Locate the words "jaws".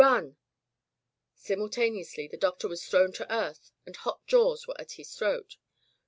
4.25-4.65